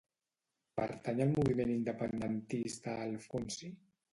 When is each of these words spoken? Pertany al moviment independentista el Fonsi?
Pertany 0.79 1.21
al 1.27 1.35
moviment 1.35 1.73
independentista 1.75 2.99
el 3.07 3.17
Fonsi? 3.29 3.71